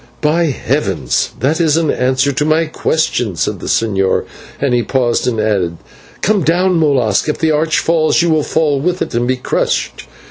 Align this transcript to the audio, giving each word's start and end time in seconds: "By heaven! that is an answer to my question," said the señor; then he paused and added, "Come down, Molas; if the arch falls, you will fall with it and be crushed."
"By 0.21 0.45
heaven! 0.45 1.07
that 1.41 1.61
is 1.61 1.77
an 1.77 1.91
answer 1.91 2.31
to 2.31 2.43
my 2.43 2.65
question," 2.65 3.35
said 3.35 3.59
the 3.59 3.67
señor; 3.67 4.25
then 4.59 4.73
he 4.73 4.81
paused 4.81 5.27
and 5.27 5.39
added, 5.39 5.77
"Come 6.23 6.41
down, 6.43 6.79
Molas; 6.79 7.29
if 7.29 7.37
the 7.37 7.51
arch 7.51 7.77
falls, 7.77 8.19
you 8.23 8.31
will 8.31 8.41
fall 8.41 8.79
with 8.81 9.03
it 9.03 9.13
and 9.13 9.27
be 9.27 9.35
crushed." 9.37 10.07